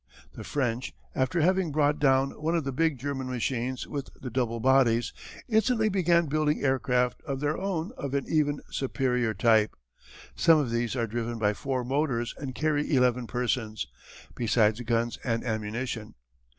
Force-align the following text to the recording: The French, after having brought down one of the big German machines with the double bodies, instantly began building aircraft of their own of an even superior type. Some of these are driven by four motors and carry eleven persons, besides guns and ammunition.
The 0.33 0.43
French, 0.43 0.95
after 1.13 1.41
having 1.41 1.71
brought 1.71 1.99
down 1.99 2.31
one 2.31 2.55
of 2.55 2.63
the 2.63 2.71
big 2.71 2.97
German 2.97 3.29
machines 3.29 3.85
with 3.85 4.09
the 4.19 4.31
double 4.31 4.59
bodies, 4.59 5.13
instantly 5.47 5.89
began 5.89 6.25
building 6.25 6.63
aircraft 6.63 7.21
of 7.21 7.39
their 7.39 7.55
own 7.55 7.91
of 7.97 8.15
an 8.15 8.25
even 8.27 8.61
superior 8.71 9.35
type. 9.35 9.75
Some 10.35 10.57
of 10.57 10.71
these 10.71 10.95
are 10.95 11.05
driven 11.05 11.37
by 11.37 11.53
four 11.53 11.83
motors 11.83 12.33
and 12.39 12.55
carry 12.55 12.91
eleven 12.95 13.27
persons, 13.27 13.85
besides 14.33 14.81
guns 14.81 15.19
and 15.23 15.43
ammunition. 15.43 16.15